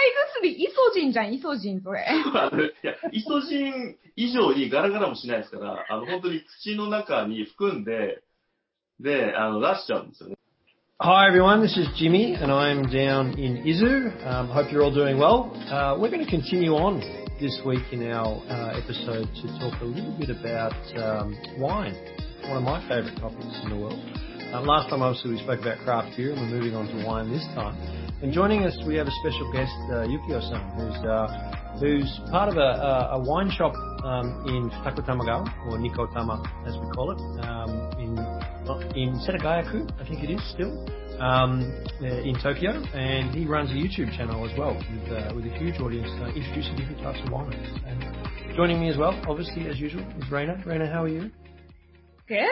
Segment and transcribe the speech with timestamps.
[0.00, 2.06] 薬、イソジンじゃん、イソジン、それ。
[2.34, 8.22] あのいや、イソジン以上にガラガラもしないですから、あの、本当に口の中に含んで、
[9.00, 10.36] で、あの、出しちゃうんですよね。
[10.98, 14.26] Hi everyone, this is Jimmy and I'm down in Izu.
[14.26, 15.52] Um, hope you're all doing well.
[15.70, 17.00] Uh, we're going to continue on
[17.38, 21.94] this week in our uh, episode to talk a little bit about um, wine,
[22.48, 24.00] one of my favourite topics in the world.
[24.51, 27.31] Uh, last time obviously we spoke about craft beer and we're moving on to wine
[27.31, 27.71] this time.
[28.21, 32.57] And joining us we have a special guest, uh, Yukio-san, who's, uh, who's part of
[32.57, 37.71] a, a, a wine shop um, in Takutamagawa, or Nikotama as we call it, um,
[37.97, 38.11] in
[38.95, 40.71] in Setagayaku, I think it is still,
[41.19, 41.63] um,
[42.01, 45.57] uh, in Tokyo, and he runs a YouTube channel as well with, uh, with a
[45.57, 47.55] huge audience, uh, introducing different types of wines.
[47.87, 50.61] And joining me as well, obviously as usual, is Raina.
[50.65, 51.31] Raina, how are you?
[52.35, 52.47] え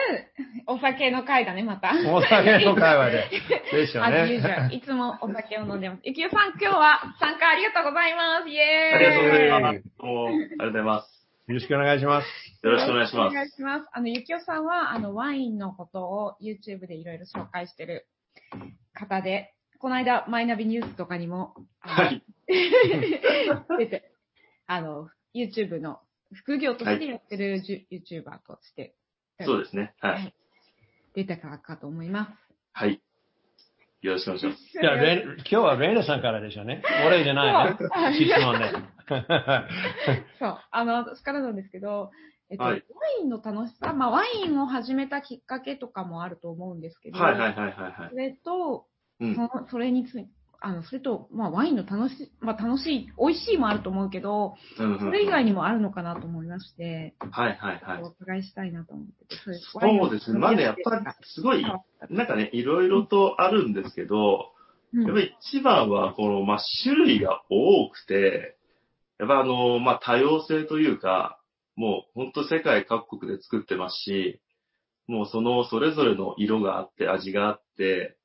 [0.66, 1.92] お酒の会だね、また。
[2.12, 3.30] お酒の会話で。
[3.72, 6.00] ですよ As ねいつもお酒を飲んでます。
[6.04, 8.48] ゆきよさん、今日は参加ありがとうございます。
[8.48, 9.64] イエーイありがとうございます。
[9.64, 11.20] ありがとうございます。
[11.46, 12.26] よろしくお願いします。
[12.62, 13.32] よろしくお願いします。
[13.32, 13.88] お願いします。
[13.92, 18.06] あの、ゆきよさんは、あの、ワインのことを YouTube でいろいろ紹介してる
[18.94, 22.22] 方で、この間、マイナビニュースとかにも、あのはい。
[23.78, 24.12] 出て、
[24.66, 26.00] あの、YouTube の
[26.32, 28.94] 副業としてやってる YouTuber として、
[29.44, 29.94] そうですね。
[30.00, 30.12] は。
[30.12, 30.34] はいい
[31.14, 32.30] 出たからかと思います。
[32.72, 33.00] はい。
[34.02, 34.58] よろしくお願いします。
[34.80, 36.82] じゃあ、今日はレイナさんからでしょうね。
[37.06, 37.76] 俺じゃないね。
[38.14, 38.72] 質問ね。
[40.38, 42.10] そう、あの、私からなんですけど、
[42.48, 48.16] えっと、はいワインの楽しさ、まあ、ワインを始めたきっかけとかもあると思うんですけど、はいはいはいはいはいそ。
[48.16, 48.86] れと、
[49.20, 49.40] うんそ。
[49.42, 50.26] のそれについ
[50.62, 58.08] あの、それと、まあ、ワインの楽しい、まあ、楽しい、美味しいもあると思うけど、うんうんそれ以外にもあるのかなと思いまして、はいはいはいお。
[58.08, 60.38] 伺いしたいなと思ってて、そうですそうですね。
[60.38, 64.52] まあね、やっぱりすごい、なんかね、いろいろとあるんですけど、
[64.92, 68.56] うんやっぱり一番は、この、まあ、種類が多くて、
[69.20, 71.40] やっぱあの、まあ、多様性というか、
[71.76, 74.40] もう本当世界各国で作ってますし、
[75.06, 78.16] もうそのそれぞれの色があって、味があって、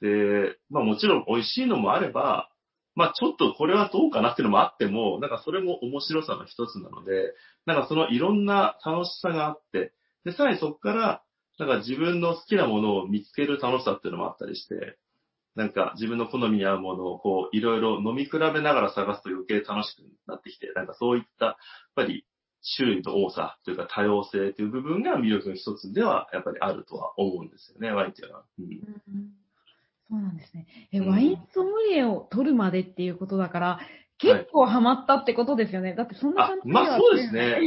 [0.00, 2.50] で、まあもちろん美味しいのもあれば、
[2.94, 7.34] まあちょっとこれはどうかなっていうのもあっても、なんかそれも面白さの一つなので、
[7.66, 9.92] なんかそのいろんな楽しさがあって、
[10.24, 11.22] で、さらにそこから、
[11.58, 14.96] なんか自分の好きなものを見つける楽しさっていうのもあったりして、
[15.54, 21.56] なんか自分の好みに合うものをこういろいろ飲み比べながら探すと余計楽しくなってきて、なんかそういった、やっ
[21.96, 22.24] ぱり
[22.76, 28.44] 種類の多さというか多様性という部分が魅力の一つではやっぱりあるとは思うんですよね、ワインっていうのは。
[28.58, 29.47] うん
[30.08, 30.66] そうなんですね。
[30.92, 33.80] え、うんワインソムリエを取るまでっていうことだから、
[34.18, 35.94] 結構ハマったってことですよね。
[35.94, 37.58] だってそんなあ感、じまあそうですね。
[37.60, 37.64] う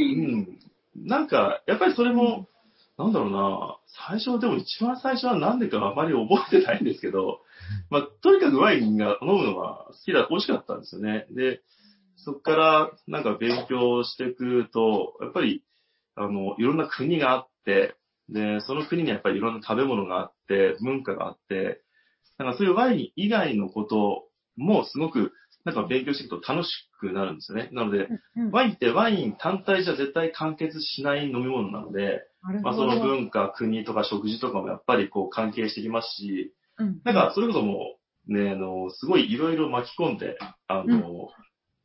[1.04, 1.06] ん。
[1.06, 2.48] なんか、やっぱりそれも、
[2.98, 7.40] なんだろうな、最初でも一番最初はなんでかあまり覚えてないんですけど、
[7.90, 11.26] まあとにかくワインが飲むのが好きだ、美味しかったんですよね。
[11.30, 11.62] で、
[12.16, 15.64] そこからなんか勉強してくると、やっぱり、
[16.16, 17.96] あの、いろんな国があって、
[18.28, 21.80] で、その国にやっぱりいろんな食べ物があって、文化があって、
[22.38, 25.32] なんかそういうワイン以外のこともすごく
[25.64, 27.68] なんか勉強していくと楽しくなるんですよね。
[27.72, 32.22] なので、うんうんワインってワイン単体じゃ絶対完結しない飲み物なので、
[32.62, 32.84] まあそ。
[32.84, 37.96] の文化、国とか食事とかもやっぱりこう関係してきますし、うんなんかそれこそも
[38.28, 40.38] うね、あの、すごいいろいろ巻き込んで、
[40.68, 41.28] あの、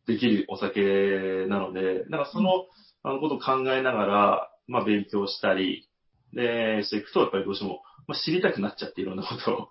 [0.06, 2.66] できるお酒なので、なんかその、
[3.04, 5.90] あのことを考えながら、まあ勉強したり、
[6.34, 9.70] で、していくと、やっぱりどうしても、まあ、知りたくなっちゃっていろんなことを。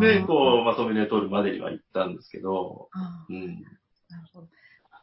[0.00, 3.36] で、こう、まとめで取るまでには行ったんですけど、あうん。
[3.36, 3.40] ー
[4.10, 4.48] なるほど。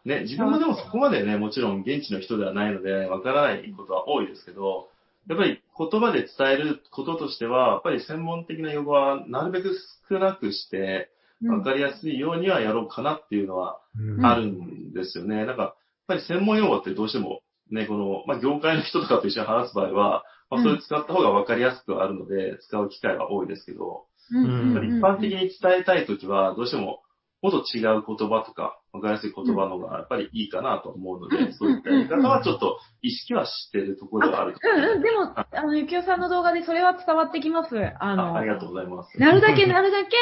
[0.06, 4.90] ね、自分もでもそこまでね、もちろん現地の人ではないので、わからないことは多いですけど、
[5.28, 9.76] やっぱり言葉で伝えることとしては、やっぱり専門的な用語はなるべく
[10.10, 11.12] 少なくして、
[11.48, 15.46] わかりやすいようにはやろうかなっていうのはうんあるんですよね。
[15.46, 15.76] なんか、やっ
[16.08, 25.50] ぱり専門用語ってどうしても、ね、この、まあ、業界の人とかと一緒に話す場合は、まあ、それ使った方がわかりやすくはあるので、使う機会は多いですけど、うん一般的に伝
[25.82, 27.02] えたいときは、どうしても、
[27.42, 31.46] もっと違う言葉とか、わかりやすい言葉の方がやっぱりいいかなと思うのうん。
[31.46, 37.78] で、そういったやり方はちょっと意識はしてるところではあるとうんうん、でも、あの、ゆきおさんの動画でそれは伝わってきます。
[37.78, 39.18] ああの、ありがとうございます。
[39.18, 40.18] なるだけなるだけ、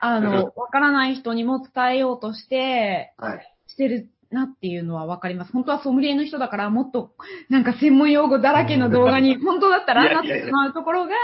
[0.00, 3.54] あの、 わからない人にも伝えようとして、はい。
[3.66, 5.52] してるなっていうのはわかります。
[5.52, 7.12] 本当はソムリエの人だから、もっと、
[7.48, 11.14] なんか専門用語だらけの動画に、本当だったらなってしまうところが、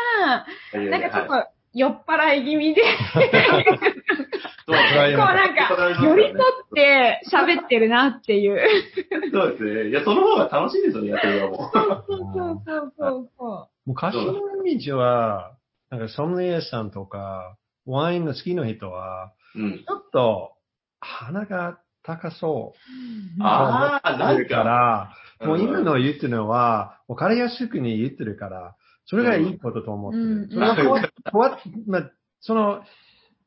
[0.72, 2.82] なんかちょっと、酔っ払い気味で、
[3.14, 3.20] こ
[4.70, 6.34] うなんか、寄り添っ
[6.74, 8.60] て喋ってるなっていう。
[9.32, 9.88] そうですね。
[9.90, 11.70] いや、その方が楽しいですよね、やってる側も。
[11.72, 14.22] そうそうそうそうそ昔の
[14.58, 15.56] イメージは、
[15.90, 17.56] なんかソムリエさんとか、
[17.86, 19.78] ワインの好きな人は、うん。
[19.78, 20.52] ちょっと
[21.00, 22.74] 鼻が高そ
[23.38, 23.42] う。
[23.42, 28.76] ああ、なんだかか、ら、もう今の言ってるのは、わかりやすくに言ってるから、
[29.06, 30.24] それがいいことと思ってる。
[30.24, 30.48] うん。
[30.48, 32.10] それは変わっ変わっまあ、
[32.40, 32.82] その、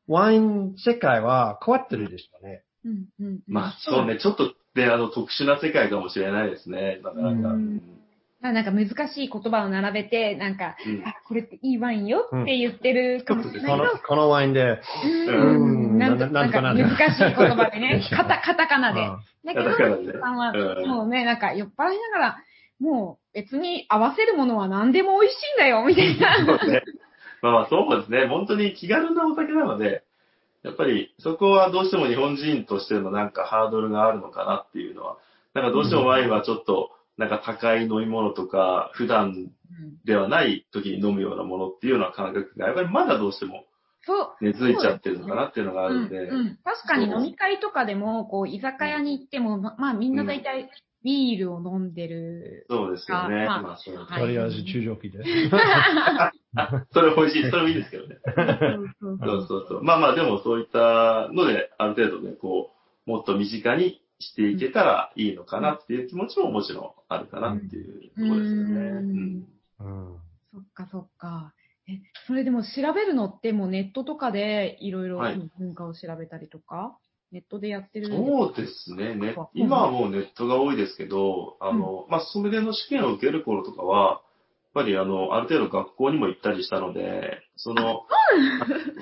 [0.06, 2.62] ワイン世界は変わってるでしょうね。
[2.84, 3.06] うん。
[3.20, 3.40] うん。
[3.46, 7.00] まあそうね、ちょっとね、あの、特殊な世界かもしれないですね。
[7.02, 7.54] なかなか。
[7.54, 7.82] ううん。
[8.40, 11.02] あなんか難しい言葉を並べて、なんか、うん。
[11.04, 14.80] あ、これっていいワインよって言ってるかもしれないけど、このこのワインで、
[15.28, 15.92] うん。
[15.92, 15.98] うん。
[15.98, 16.88] なんとなんか難しい
[17.18, 19.00] 言葉でね、 カタカタカナで。
[19.00, 19.18] うん。
[19.44, 20.88] だけど、カタカナでさんはうん。
[20.88, 22.38] もうね、なんか酔っ払いながら、
[22.80, 26.58] もう別に合わせるものは何でも美味しいんだよ、みたいな。
[26.58, 26.82] そうね。
[27.42, 28.26] まあまあそうですね。
[28.26, 30.02] 本当に気軽なお酒なので、
[30.62, 35.18] やっぱりそこはどうしても日本人としてのなんかハードルがあるのかなっていうのは、
[35.54, 39.50] なんかどうしてもワインはちょっとなんか高い飲み物とか、普段
[40.04, 43.64] ではない時に飲むようなものっていうような感覚が、やっぱりまだどうしても。
[44.40, 50.70] 根付いちゃってるのかなっていうのがあるんで、うんうん、確かに飲み会とかでも、こう、居酒屋に行っても、ままあみんな大体
[51.04, 52.66] ビールを飲んでる。
[52.68, 53.44] そうですよね。
[53.44, 55.18] あまあまあそとりあえず中ジョーキで。
[56.56, 57.50] あそれ美味しい。
[57.50, 58.16] それもいいですけどね。
[59.00, 59.84] そうそうそう。
[59.84, 62.72] まあまあでもそういったので、ある程度ね、こ
[63.06, 68.80] う、もっと身近にしていけたらいいのかなっていう気持ちももちろんあるかなっていうところですよね。
[69.80, 70.18] うん
[70.52, 71.52] そっかそっか。
[71.88, 76.98] え、それでも調べるのってもうネットとかでいろいろはい文化を調べたりとか、
[77.32, 78.08] ネットでやってる。
[78.08, 79.14] そうですね。
[79.14, 79.46] ねうん。
[79.54, 84.20] 今はもうネットが多いですけど、あの、まあ、ソムリエの試験を受ける頃とかは、やっ
[84.74, 88.06] ぱりあの、ある程度学校にも行ったりしたので、その、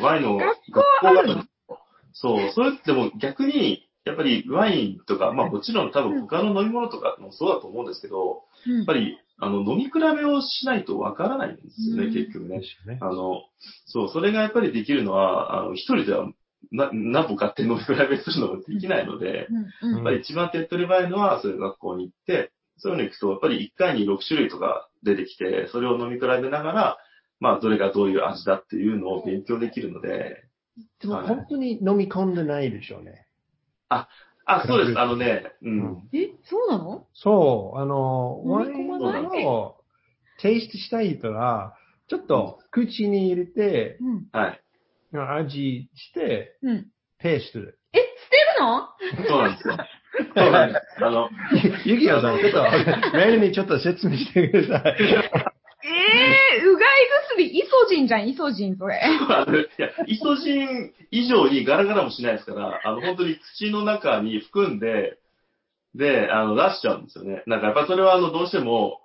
[0.01, 1.45] ワインの学校が
[2.13, 8.77] そう、それっても逆に、やっぱりワインとか、まあもちろん多分他の飲み物とかもそうだと思うんですけど、うん。
[8.79, 12.15] やっぱり、あの、飲み比べをしないとわからないんですよね、うん。
[12.15, 12.63] 結局ね。
[13.01, 13.43] あの、
[13.87, 16.27] そう、それがやっぱりできるのは、あの、一人では、
[16.73, 19.49] な、何本買って飲み比べするのもできないので、
[19.83, 19.97] うんうん。
[19.97, 26.99] やっぱり一番手っ取り早いのは、そういう学校に行って、そういうの行くと、やっぱり1回に6種類とか出てきて、それを飲み比べながら、
[27.41, 30.45] まあ、どれがどういう味だっていうのを勉強できるので、
[31.01, 33.27] でも本当に飲み込んでないでしょうね。
[33.89, 34.09] あ、
[34.67, 36.09] そうです、あのね、うん。
[36.13, 37.07] え、そうなの？
[37.15, 39.45] そう、あの、ワイ飲み込ンまない？
[39.45, 39.77] を
[40.39, 41.75] テイストしたい人は、
[42.09, 44.27] ちょっと口に入れて、うん。
[44.33, 44.63] はい。
[45.21, 46.87] 味して、うん。
[47.19, 47.79] ペーストる。
[47.93, 48.89] え、捨てるの？
[49.29, 49.77] そうなんですよ。
[50.35, 51.05] そうなんです。
[51.05, 51.31] あの、
[51.85, 52.63] ゆきおさん、ちょっと、
[53.17, 54.97] メールにちょっと説明してください。
[54.99, 58.97] ええー、うがい薬、イソジンじゃん、イソジン、それ。
[58.97, 65.19] いや、イソジン以上にガラガラもしないですから、あの、本当に口の中に含んで、
[65.95, 67.43] で、あの、出しちゃうんですよね。
[67.47, 69.01] なんかやっぱそれはあの、どうしても、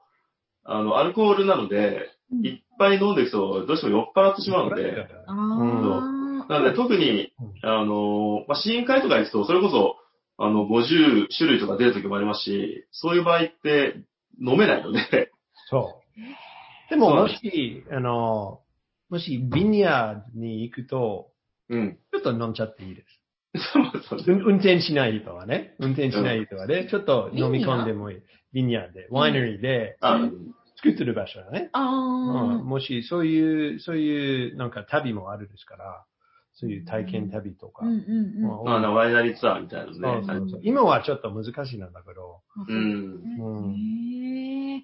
[0.64, 6.48] あの、アルコールなので、うんいっぱい飲んでいくと、どうしても酔っ払ってしまうので、あうんあ。
[6.50, 7.32] なので特に、
[7.62, 9.98] あの、まあ、試飲会とか行くと、それこそ、
[10.44, 14.02] あの、50種類とか出る時もありますし、そういう場合って
[14.40, 15.32] 飲めないので、
[15.70, 16.90] そう。
[16.90, 18.62] でも、もし、あの、
[19.10, 21.28] もし、ビニヤードに行くと、
[21.70, 21.98] うん。
[22.12, 23.08] ちょっと飲んじゃっていいです。
[23.74, 24.20] そうそう。
[24.28, 28.22] 運運転しない人はね、運転しない人はね、ちょっと飲み込んでもいい。
[28.54, 29.98] ビニヤーで、ワイナリーで。
[30.02, 30.20] あ、
[30.84, 31.70] 作ってる場所だね。
[31.74, 32.64] あうんあ。
[32.64, 36.06] もし、そういう、そういう、なんか旅もあるですから、
[36.54, 37.86] そういう体験旅とか。
[37.86, 38.66] うんうんうん。
[38.66, 40.00] ままあ、ワイナリーツアーみたいなのね。
[40.28, 43.22] そうそうそう今はちょっと難しいなんだけど、うん。
[43.40, 44.84] うんへえ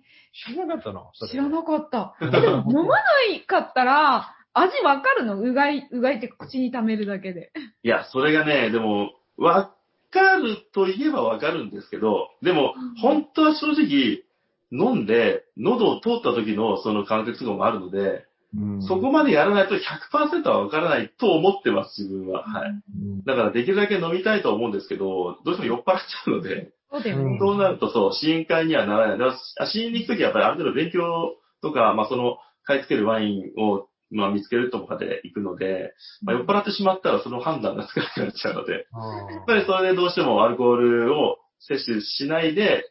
[0.49, 1.09] 知らなかったの？
[1.13, 2.15] それ知らなかった。
[2.21, 3.01] え、でも飲まな
[3.33, 5.39] いかったら、味わかるの？
[5.41, 7.51] うがい、うがいって口に溜めるだけで。
[7.83, 9.73] いや、それがね、でも、わ
[10.11, 14.23] かると言えばわかるんですけど、でもうん、本当は正直、
[14.71, 22.43] 飲んで、喉を通った時のその感覚とかもあるので、うんそこまでやらないと100%はわからないと思ってます、自分は。
[22.43, 22.69] はい。
[22.69, 22.73] う
[23.05, 27.37] んだからできるだけ飲みたいとは思うんですけど、どうしても酔っ払っちゃうので、そうだよね。
[27.39, 29.19] そうなるとそう、試飲会にはならない。
[29.19, 42.89] だから試飲に行くときはやっぱりある程度勉強とか、まあその、買い付けるワインを、まあ見つけるとかで行くので、まあ酔っ払ってしまったらその判断がつかなくなっちゃうので、あやっぱりそれでどうしてもアルコールを摂取しないで、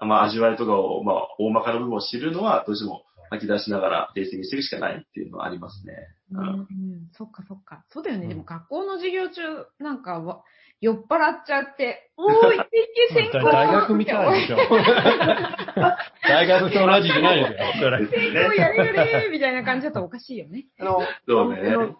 [0.00, 5.94] まあ味わいとかを、まあ大まかな部分を知るのは、どうしても吐き出しながらテイスティングしていくしかないっていうのはありますね。
[6.32, 6.66] うんうん、
[7.12, 7.84] そっかそっか。
[7.88, 8.24] そうだよね。
[8.24, 9.42] うんでも学校の授業中、
[9.78, 10.42] なんかわ、
[10.80, 12.64] 酔っ払っちゃって、 おーい、定
[13.08, 14.56] 期選考大学みたいでしょ。
[16.28, 17.98] 大学と同じじゃないですよ、それ。
[18.06, 18.08] 選
[18.50, 20.66] 考やれやれみたいな感じだとおかしいよね。
[20.78, 21.96] あの、そうねあの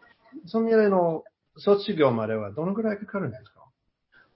[0.47, 1.25] その
[1.57, 3.63] 卒業まではどのぐらいかかるんですか？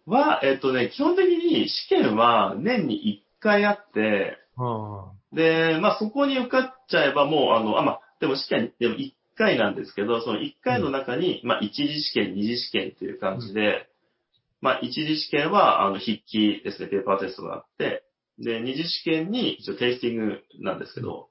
[0.06, 13.90] は、えっとね、基本的に試験は年に1回あって、あで、まあそこに受かっちゃえばもう、あの、あ、まあ、でも試験、でも1回なんですけど、その1回の中に、まあ1次試験、2次試験っていう感じで、
[14.60, 18.04] まあ、一次試験は、あの、筆記ですね、ペーパーテストがあって、
[18.38, 21.28] で、二次試験に一応テイスティングなんですけど、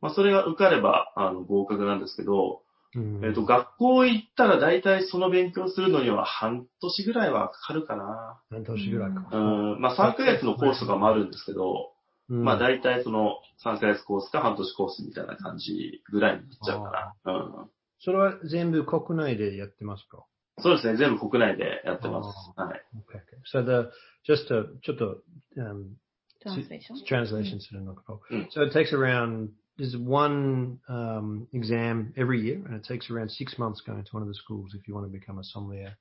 [0.00, 2.63] まあ、それが受かれば、あの、合格なんですけど、うん
[2.96, 8.40] えっ、と、学校行ったら大体その勉強するのには半年ぐらいはかかるかな。
[8.50, 9.28] 半年ぐらいか。
[9.32, 11.90] うん、まあ、3ヶ月のコースとかもあるんですけど、
[12.28, 17.32] うんまあ、大体その3ヶ月コースか半年コースみたいな感じぐらいになっちゃうかな。
[17.32, 17.70] うん。
[18.00, 20.24] それは全部国内でやってますか？
[20.58, 22.28] そうですね、全部国内でやってます。
[22.56, 22.84] はい。
[22.96, 23.42] Okay, okay.
[23.52, 23.90] So the,
[24.26, 25.18] just to, ちょっと、
[25.58, 25.96] um,
[26.40, 28.18] トランスレーション translation するのか。
[28.30, 28.48] うん。
[28.54, 29.48] So it takes around,
[29.78, 34.22] there's one um, exam every year, and it takes around six months going to one
[34.22, 35.96] of the schools if you want to become a sommelier.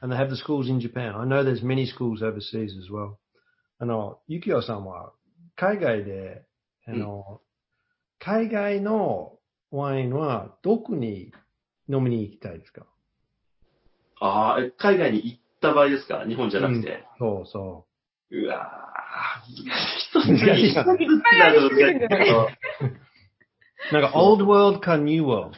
[0.00, 1.14] And they have the schools in Japan.
[1.14, 3.18] I know there's many schools overseas as well.
[3.78, 5.12] あの、ゆきおさんは
[5.56, 6.42] 海外で、
[6.86, 7.40] あの、
[8.18, 9.38] 海外の
[9.70, 11.32] ワインはどこに
[11.88, 12.86] 飲みに行きたいですか
[14.20, 17.04] ああ、え海外に行った場合ですか日本じゃなくて。
[17.18, 17.86] そうそ
[18.30, 20.74] うわー、難しい。
[20.74, 20.96] 難し
[21.90, 21.92] い
[23.90, 25.56] なんか、オールドワールドかニューワール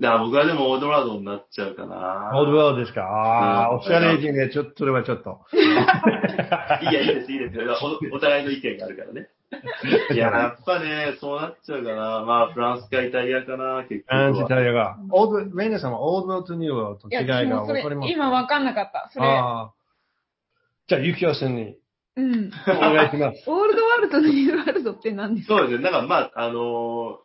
[0.00, 2.30] だ僕はでもオールドワールドになっちゃうかな。
[2.32, 5.40] ドオールドワールドですかああ、うんおしゃれ人ね、ちょっと、それはちょっと。
[5.54, 7.76] いや、いいです、いいですよ。
[8.12, 9.28] おお互いの意見があるからね。
[10.12, 12.24] いや、やっぱね、そうなっちゃうかな。
[12.26, 14.48] まあ、フランスかイタリアかな、結局アンチイは。
[14.48, 14.96] タリアが。
[15.12, 19.08] オールド、レイナさんはオールドワールドとニューワールドと違いが分かります今わかんなかった。
[19.12, 19.26] それ。
[19.28, 19.72] ああ。
[20.88, 21.76] じゃあ、ゆきおさんに
[22.16, 22.50] うん。
[22.66, 23.44] お願いします。
[23.48, 25.58] オールドワールドとニューワールドって何ですか？
[25.58, 25.84] そうですね。
[25.84, 27.23] だからまあ、あのー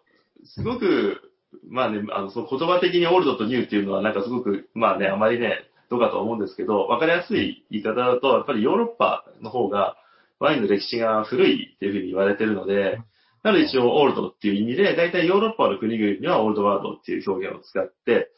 [0.50, 1.22] すごく、
[1.68, 9.96] まあね、あの、その言葉的にオールドとニューっていうのはなんかすごく、まあね、あまりね、どうかと思うんですけど、わかりやすい言い方だと、やっぱりヨーロッパの方が
[10.40, 13.00] ワインの歴史が古いっていうふうに言われてるので、
[13.44, 18.32] なので一応オールドっていう意味で、大体ヨーロッパの国々にはオールドワールドっていう表現を使って、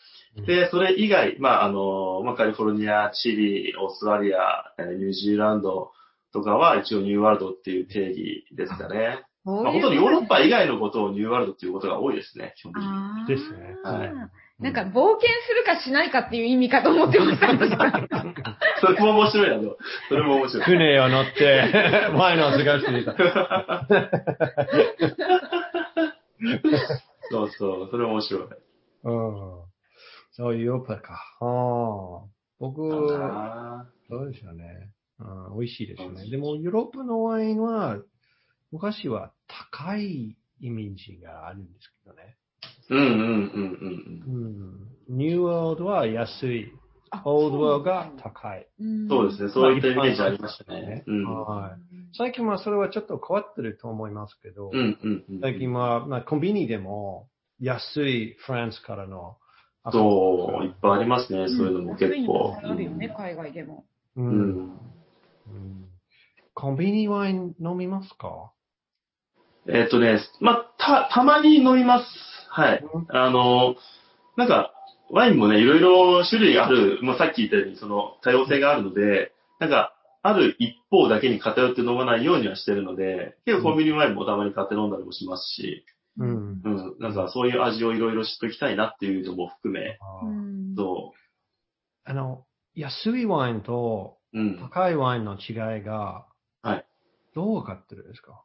[0.45, 5.91] で、それ以外、まあ、あの、まあ、カリフォルニア、チリ、オーストラリア、ニュージーランド
[6.31, 9.23] とかは一応ニューワールドっていう定義ですかね。
[9.43, 13.27] まあ、本当にヨーロッパ以外のことをニューワールドっていうことが多いですね、基本的に。
[13.27, 14.11] ですねはい
[14.61, 17.47] なんか冒険するかしないかっていう意味かと思ってました。
[18.79, 19.75] それも面白いな、でも
[20.07, 20.63] それも面白い。
[20.65, 21.63] 船を乗って、
[22.13, 23.15] ワインを探していた。
[27.31, 28.43] そうそう、それも面白い。
[28.43, 28.51] うん。
[30.33, 31.13] そういうヨーロッパか。
[31.39, 32.29] ああ。
[32.59, 32.83] 僕、
[33.19, 34.91] あそうですよね。
[35.19, 36.29] うん、美味しいですよね。
[36.29, 37.97] でも、ヨーロッパのワインは、
[38.71, 42.37] 昔は高いイメージがあるんですけどね。
[42.89, 45.17] ーうんうんうんうんうん。
[45.17, 46.71] ニューワールドは安い。
[47.09, 48.67] あオールドワールドが高い。
[48.79, 49.07] うん。
[49.09, 51.03] そうですね、そういったイメージありましたね。
[51.05, 51.43] うん。
[51.43, 51.81] はい。
[52.17, 55.39] 最近はそれはちょっと変わってると思いますけど、うんうんうん。
[55.41, 57.27] 最近は、まあ、コンビニでも
[57.59, 59.37] 安いフランスからの
[59.91, 62.55] そう、いっぱいありますね、そういうのも結構。
[62.63, 63.85] あるよね、海外でも。
[64.15, 64.81] うん
[66.53, 68.51] コンビニワイン飲みますか？
[69.67, 72.05] えっとね、まあ、た、たまに飲みます。
[72.49, 72.83] はい。
[73.09, 73.75] あの、
[74.37, 74.73] なんか、
[75.09, 85.83] ワインもね、いろいろ種類がある、まあ、さっき言ったように、その、多様性があるので、なんか、ある一方だけに偏って飲まないようにはしてるので、結構コンビニワインもたまに買って飲んだりもしますし、
[86.17, 86.61] うん。
[86.63, 90.27] うん、なんかそういう味をいろいろ知っておきたいなっていうのも含め、あー
[90.83, 91.11] う
[92.03, 94.59] あの、安いワインとう、うん。
[94.59, 96.25] 高いワインの違いが、
[96.61, 96.85] はい。
[97.33, 98.43] どう分かってるんですか？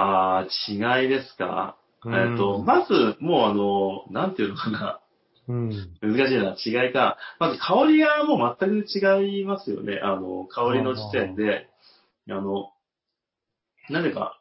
[0.00, 1.76] あー、違いですか？
[2.06, 5.00] えっと、まず、もうあの、なんていうのかな？
[5.48, 5.70] うん。
[6.00, 6.34] 難し
[6.70, 7.18] いな、違いか。
[7.40, 9.98] まず香りがもう全く違いますよね。
[10.02, 11.68] あの、香りの時点で、
[12.30, 12.70] あの、
[13.90, 14.38] なぜか、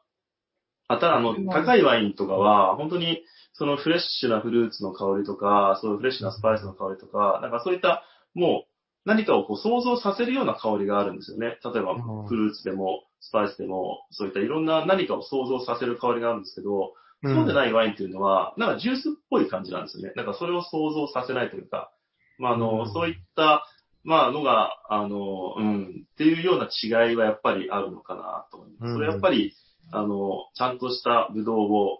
[0.87, 3.23] あた、あの、高いワインとかは、本当に、
[3.53, 8.03] そのフレッシュなフルーツの香りとか、そういうフレッシュなスパイスの香りとか、なんかそういった、
[8.35, 8.66] もう、
[9.07, 11.57] 何かをこう想像させるような香りがあるんですよね。
[11.63, 20.11] 例えばうん、フルーツでも、スパイスでも、そういったいろんな何かを想像させる香りがあるんですけど、そうでないワインっていうのは、なんかジュースっぽい感じなんですよね。
[20.17, 21.89] なんかそれを想像させないというか、
[22.37, 23.65] まあ、あの、うんそういった、
[24.03, 28.89] まあ、のが、あの、うん、っていうような違いはやっぱりあるのかなと思います。
[28.89, 29.53] うんそれやっぱり、
[29.91, 31.99] あの、ちゃんとしたブドウを、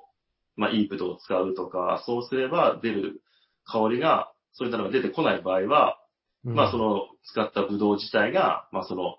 [0.58, 3.22] まあ、いいブドウを使うとか、そうすれば出る
[3.66, 5.97] 香りが、そういったのが出てこない場合は、
[6.56, 9.18] まあ、そ、の、使ったブドウ自体が、まあ、その、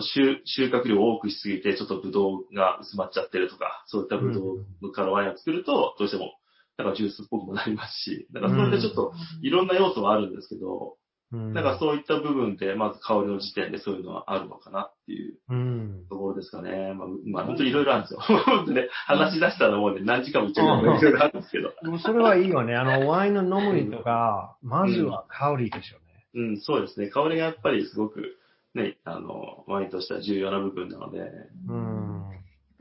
[0.00, 4.40] 収収穫量を多くしすぎて、ちょっとブドウが薄まっちゃってるとか、そういったブド
[4.82, 6.32] ウからワインを作ると、どうしても、
[6.76, 10.96] なんかジュースっぽくもなりますし、だからそういったちょっと、いろんな要素はあるんですけど、
[11.32, 16.06] うん、なんかそういった部分で、まず香りの時点でそういうのはあるのかなっていううん。
[16.08, 16.92] ところですかね。
[16.94, 18.20] まあ、まあ、本当にいろいろあるんですよ。
[18.46, 21.72] 本当ね、話し出したらもうね、何時間も言っちゃうぐらいいろいろあるんですけど。
[21.82, 22.76] でもそれはいいよね。
[22.76, 26.03] あの、ワインの飲むとか、まずは香りですよね。
[26.34, 27.08] うん、そうですね。
[27.08, 28.36] 香りがやっぱりすごく、
[28.74, 31.20] ね、あの、ワインとしては重要な部分なので。
[31.68, 32.24] うん。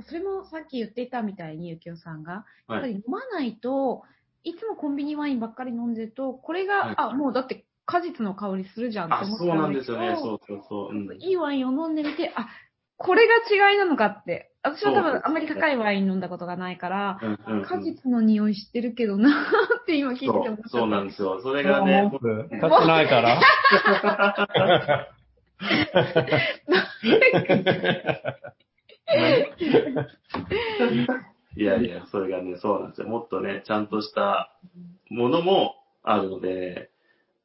[0.08, 4.04] それもさっき言っていたみたいに、ゆきおさんが、やっぱり飲まないと、
[4.44, 10.16] いつもコンビニワインばっかり飲んでると、これが、はい、あ、もうだって果実の香りするじゃんって思ったそうなんですよね。
[10.20, 10.96] そうそうそう。
[10.96, 12.48] うん、いいワインを飲んでみて、あ、
[12.98, 13.36] これが
[13.72, 14.52] 違いなのかって。
[14.64, 19.46] 私は多分あんまり高いワイン飲んだことがないから、うんうん、果実の匂い知ってるけどな
[19.84, 20.82] って今聞いてて思ったそう。
[20.82, 21.42] そうなんですよ。
[21.42, 22.10] それがね。
[22.50, 23.40] 買ってないから。
[31.56, 33.08] いやいや、それがね、そうなんですよ。
[33.08, 34.52] もっとね、ちゃんとした
[35.10, 36.90] ものもあるので、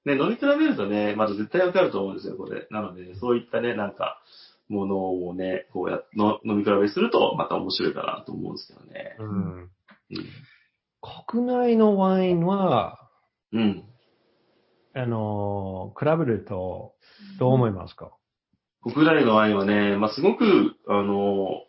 [0.04, 2.66] ね、飲み比べるとね、まず絶対わかると思うんですよ、これ。
[2.70, 4.22] なので、そういったね、なんか、
[4.68, 9.16] ものをね、こうやの飲み比べすると、また面白いかなと思うんですけどね。
[9.18, 9.28] うん。
[9.30, 9.68] うん、
[11.00, 12.98] 国内のワインは、
[13.52, 13.84] うん。
[14.94, 16.94] あの、比べると、
[17.38, 18.12] どう思いますか、
[18.82, 21.62] 国内のワインはね、まあ、すごく、あの、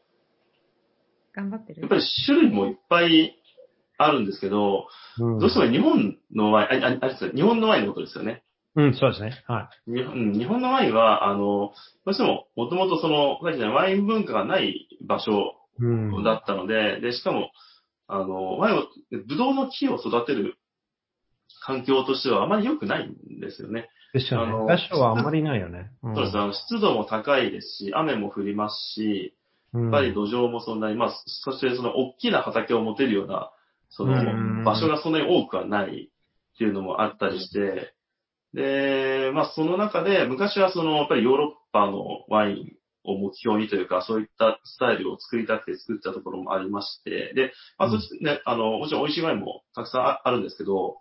[1.33, 1.81] 頑張ってる。
[1.81, 3.35] やっぱり種類もいっぱい
[3.97, 4.87] あるんですけど、
[5.19, 8.43] うん、どうしても日本のワイン、あ、あ、あ日本のワインのことですよね。
[8.75, 9.43] うん、そうですね。
[9.47, 9.91] はい。
[9.91, 11.73] 日本日本のワインは、あの、ど
[12.07, 15.55] うしても、もともとその、ワイン文化がない場所
[16.23, 17.51] だったので、うん、で、しかも、
[18.09, 18.83] あの、ワインを、
[19.27, 20.57] ブドウの木を育てる
[21.61, 23.87] 環境としてはあまり良くないんですよね。
[24.13, 24.53] ですよね。
[24.67, 25.91] 場所はあんまりないよね。
[26.01, 26.37] うん、そうです。
[26.37, 29.35] あの、湿度も高いですし、雨も降りますし、
[29.73, 33.51] やっぱり土壌もそんなに、まあ、そしてその大きな畑を持てるような、
[33.89, 36.09] その、場所がそんなに多くはない
[36.55, 37.93] っていうのもあったりして、
[38.55, 42.78] で、まあその中で、昔はその、やっぱりヨーロッパのワイン
[43.09, 50.97] を目標にというか、そういったスタイルを作りたくて作ったところもありまして、で、まあそしてね、あの、もちろん美味しいワインもたくさんあるんですけど、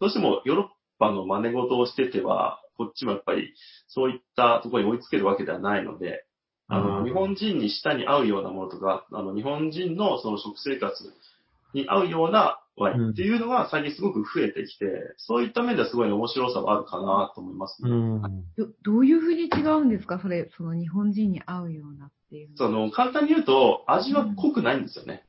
[0.00, 0.66] どうしてもヨーロッ
[0.98, 3.54] パの真似事をしてては、こっちもやっぱり
[3.86, 6.24] そういったところに追いつけるわけではないので、
[6.68, 11.12] あの、日本人に舌に合うようなものとか、あの、日本人のその食生活
[11.74, 14.86] に合うようなワインっていうのが最近すごく増えてきて、
[15.18, 17.90] そういった面ではすごい面白さはあるかなと思いますね。
[17.90, 18.22] うん、
[18.56, 20.18] どどういうふうに違うんですか？
[20.20, 22.50] それ、その日本人に合うようなっていう。
[22.56, 25.24] その、簡単に言うと、味は濃くないんですよね。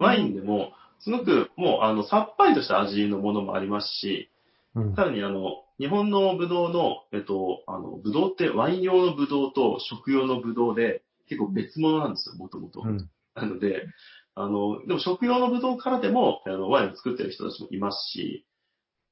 [0.00, 4.30] うん、ワインでも、すごくもう、あの、さっぱりとした味のものもありますし、
[4.74, 12.82] うん、さらにあの、日本のブドウの、えっと、あの、ブドウってワイン用のブドウと食用のブドウで結構別物なんですよ、もともと。
[13.34, 13.86] なので、
[14.34, 18.46] あの、でも食用のブドウからでも、あの、ワインを作ってる人たちもいますし、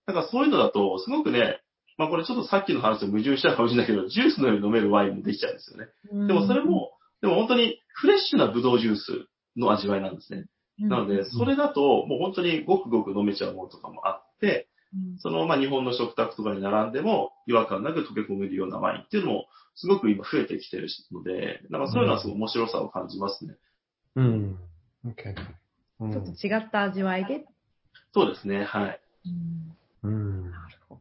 [0.07, 1.61] だからそういうのだと、すごくね、
[1.97, 5.87] まあこれちょっとさっきの話と矛盾しちゃうかもしれないけど、ジュースのように飲めるワインもできちゃうんですよね。
[6.27, 10.47] でもそれも、でも本当にフレッシュなブドウジュースの味わいなんですね。
[10.79, 14.69] なので、それだと、もう本当にごくごく飲めちゃうものとかもあって、
[15.19, 23.55] その、まあ、日本の食卓とかに並んでも違和感なく溶け込めるようなワインっていうのも、すごく今増えてきてるので、なんかそういうのはすごい面白さを感じますね。
[24.17, 24.59] うん。
[25.07, 25.35] OK。
[25.35, 27.45] ちょっと違った味わいで。
[28.13, 29.01] そうですね、はい。
[30.03, 30.51] うん。
[30.51, 31.01] なるほど。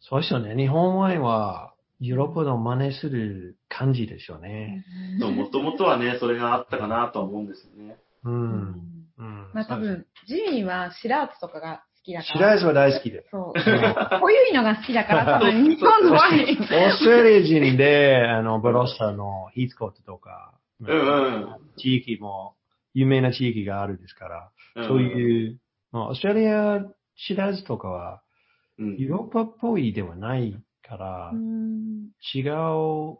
[0.00, 0.54] そうですよね。
[0.54, 4.84] 日本ワインは、ヨーロッパの真似する感じですよね。
[5.20, 7.96] もともとはね、それがあったかなとは思うんですよね。
[8.24, 8.34] うん。
[9.18, 9.50] うん。
[9.54, 12.34] まあ多分、ジミーはシラーツとかが好きだから。
[12.34, 13.26] シラーツは大好きで。
[13.30, 14.20] そう。
[14.20, 16.58] 濃ゆいのが好きだから、多分日本のワイン。
[16.58, 20.88] オーストラリア人で、あの、ブロスターのヒーツコートとか、うん。
[20.88, 22.56] うん、地域も
[22.94, 24.50] 有名な地域があるですから、
[24.86, 25.60] そういう、
[25.92, 26.80] まあ、オーストラリア
[27.26, 28.22] 知らずとかは、
[28.78, 31.32] ヨーロッパっぽいではないから、
[32.34, 33.18] 違う、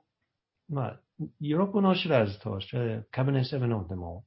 [0.69, 1.01] まあ、
[1.40, 4.25] ヨーロッパの知らずとオーストラリア、カビネセブンのでも、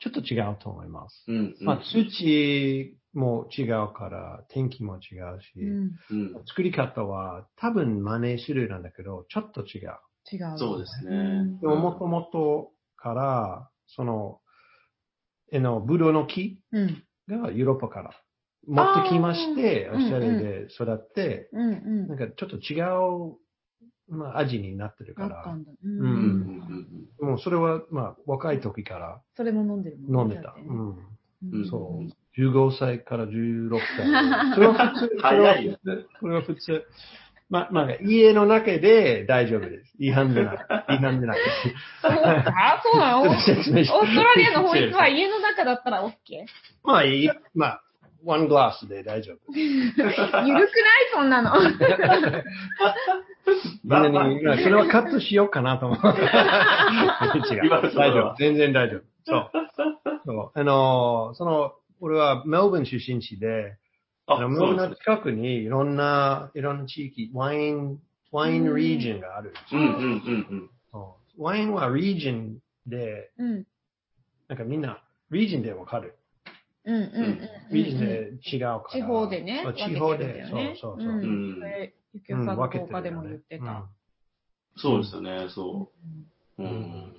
[0.00, 1.24] ちょっと違うと思います。
[1.64, 5.00] まあ、数値も違うから、天気も違う
[5.42, 5.60] し、
[6.10, 9.90] うん、作り方は多分真似するなんだけど、ちょっと違う。
[10.32, 10.58] 違う。
[10.58, 11.58] そうですね。
[11.60, 14.40] でももともとから、その、
[15.52, 16.58] えの、ブドウの木
[17.28, 18.10] がヨーロッパから
[18.66, 23.36] 持ってきまして、オーストラリアで育って、なんかちょっと違う、
[24.08, 25.56] まあ、味になってるから。
[25.82, 27.08] うん。
[27.20, 29.22] もうそれは、まあ、若い時から。
[29.36, 30.54] それも飲んでる飲んでた。
[30.56, 31.68] うん。
[31.70, 32.40] そう。
[32.40, 34.54] 15歳から16歳。
[34.54, 35.16] それは普通。
[35.20, 35.78] 早いよ。
[36.20, 36.84] それは普通。
[37.54, 39.94] ま、まあ、家の中で大丈夫です。
[40.00, 40.56] 違反じゃない。
[40.96, 41.38] 違反じゃない。
[42.02, 43.22] あ、そうなの？
[43.22, 46.10] オーストラリアの法律は家の中だったら OK?
[46.82, 47.30] まあいい。
[47.54, 47.80] まあ、
[48.24, 49.38] ワングラスで大丈夫。
[49.56, 50.66] ゆるくない？
[51.12, 51.52] そんなの。
[51.60, 51.68] そ
[54.68, 55.98] れはカットしようかなと思う。
[57.54, 57.70] 違う。
[57.94, 58.34] 大丈夫。
[58.36, 59.02] 全然大丈夫。
[59.24, 59.50] そう。
[60.26, 60.58] そう。
[60.58, 63.76] あの、その、俺はメルボン出身地で、
[64.26, 65.04] あ、向こうのそうですね。
[65.04, 67.98] 近くにいろんな、いろんな地域、ワイン、
[68.32, 69.54] ワインリージョンがある。
[69.72, 70.08] うんうんうんう
[70.56, 70.70] ん。
[70.90, 73.66] そうワインはリージョンで、うん。
[74.48, 76.16] なんかみんな、リージョンでわかる。
[76.84, 77.40] うんうんうん。
[77.70, 78.82] リージョンで違うから。
[78.90, 79.64] 地方でね。
[79.76, 81.06] 地方で、ねそうそうそう。
[81.06, 83.88] んうんそれ、ゆきおさんの分けてるよね動画でも言ってた。
[84.76, 85.92] そうですよね、そ
[86.58, 86.62] う。
[86.62, 87.16] ううんん。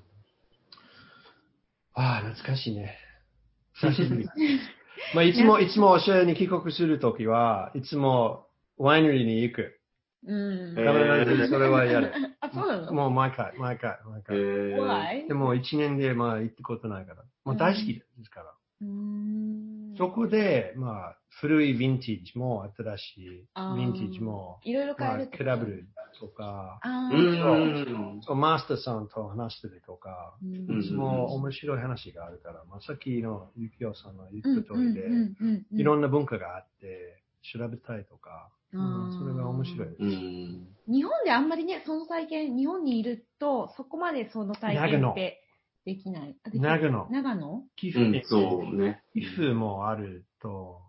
[1.93, 2.97] ああ、懐かしいね。
[3.75, 4.29] 久しぶり。
[5.13, 9.79] まあ、いつも、いつもオーストラリアに帰国するときは、いつもワイナリーに行く。
[10.27, 10.75] うん。
[10.77, 12.11] えー必ずそれはやる。
[12.41, 12.93] あ、そうなの？
[12.93, 14.37] もう毎回、毎回、毎え回。
[14.37, 14.75] ー、
[15.23, 15.27] Why?
[15.27, 17.23] でも一年でまあ行ったことないから。
[17.43, 18.51] まあ大好きですから。
[19.97, 25.87] そこで、まあ、古いヴィンテージも新しいヴィンテージも、いろいろまあ、変えるクラブル
[26.19, 26.79] とか、
[28.35, 30.81] マスターさんと話してるとか、うん。
[30.81, 35.01] いつも面白い話があるから、まあ、さっきのゆきおさんの言った通りで、
[35.71, 37.21] いろんな文化があって、
[37.53, 40.01] 調べたいとか、それが面白いです。
[40.01, 40.67] うん。
[40.87, 45.44] 日本であんまりね、その体験、日本にいると、そこまでその体験って
[45.85, 46.35] できない。
[46.43, 47.53] あできない長野長野？
[47.53, 49.03] うん寄付ね、そうね。
[49.13, 50.81] 寄付もあると、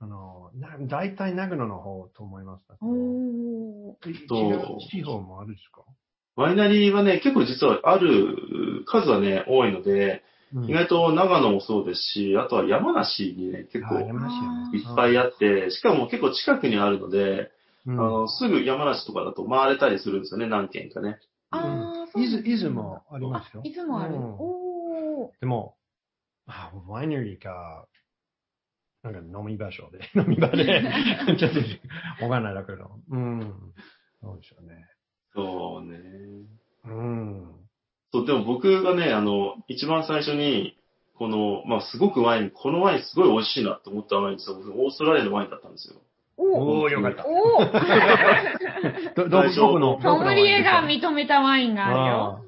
[0.00, 2.62] あの、な大体長野の方と思います。
[2.80, 4.10] おー。
[4.10, 5.82] 違そうう地方もあるんですか、
[6.36, 17.50] ワイナリーはね、結構実はある数はね、多いので、うん意外と長野もそうですし、あとは山梨にね、結構いっぱいあって、しかも結構近くにあるので、
[17.86, 21.18] うんあの、すぐ山梨とかだと回れたりするんですよね、何軒かね。
[21.54, 23.62] あー、そうんだ豆伊豆もありますよ。
[23.64, 24.14] あ伊豆もある。
[24.14, 25.40] うんおー。
[25.40, 25.76] でも、
[26.46, 27.86] あワイナリーか、
[29.02, 30.64] なんか飲み場所で、 飲み場で、
[31.38, 31.52] ちょっ
[32.18, 32.90] とわかんないだけど。
[33.10, 33.74] うん。
[34.20, 34.88] そうですよね。
[35.34, 35.98] そうね。
[36.84, 37.68] うん。
[38.12, 40.78] そう、でも僕がね、あの、一番最初に、
[41.16, 44.56] この、まあ、すごくワイン、このワインすごい美味しいなと思ったワインですよ。
[44.56, 46.00] 僕オーストラリアのワインだったんですよ。
[46.36, 46.84] おー。
[46.84, 47.24] おー、よかった。
[47.26, 49.14] おー。
[49.14, 52.44] ど、どこ、どこの、ソムリエが見認めたワインがあるよ。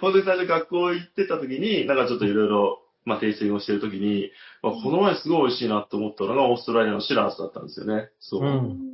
[0.00, 4.30] 本当に最初学校行ってた時に、なんかちょっといろいろ、まあ、テイスティングをしてる時に、
[4.62, 8.10] まあ、このワインすごい美味しいなと思ったのがオーストラリアのシラースだったんですよね。
[8.20, 8.42] そう。
[8.42, 8.90] うん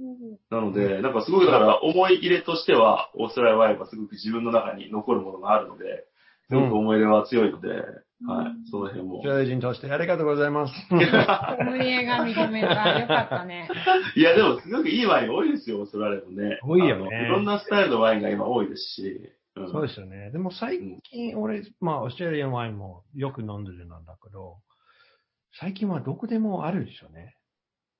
[0.50, 6.04] なので、なんかすごくだから思い入れとしては、オーストラリアワインはすごく自分の中に残るものがあるので、
[6.48, 7.68] すごく思い入れは強いので、
[8.24, 9.20] はい、その辺も。
[9.22, 10.74] ジョージンとしてありがとうございます。
[10.88, 11.02] ソム
[11.79, 12.98] リエが認めた。
[12.98, 13.68] よかったね。
[14.16, 16.59] いや、でもすごくいいワイン多いですよ、オーストラリアもね。
[16.62, 19.31] 多いよねいろんなスタイルのワインが今多いですし。
[19.57, 20.31] うんそうですよね。
[20.33, 24.59] でも最近、俺、まあ、オーストラリアンワインもよく飲んでるんだけど、
[25.59, 27.37] 最近はどこでもあるでしょうね。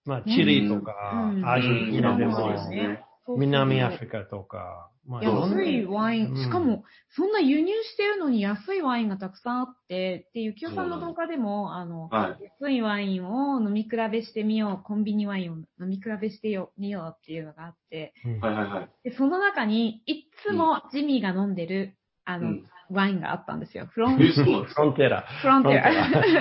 [0.05, 1.69] まあ、チリとか、うんアジ
[2.05, 3.06] アでも、うんそうですね。
[3.29, 6.37] 南アフリカとか、まあ、安いワイン、うん。
[6.37, 12.45] しかも、そんな輸入してるのに安いワインがたくさんあって、で、ゆきおさんの動画でも、あの、はい。
[12.61, 18.41] 安いワインを飲み比べしてみよう、コンビニワインを飲み比べしてよみようっていうのがあって、うん。
[18.41, 18.91] はいはいはい。
[19.05, 21.96] で、その中に、いっつもジミーが飲んでる、
[22.27, 23.87] あの、うんワインがあったんですよ。
[23.91, 25.23] フロン、フロンテラ。
[25.23, 25.89] フロンテア。
[25.89, 25.93] あ、